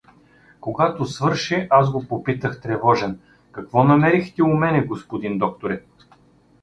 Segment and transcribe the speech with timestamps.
[0.59, 3.19] Когато свърши, аз го попитах тревожен:—
[3.51, 5.83] Какво намерихте у мене, господин докторе?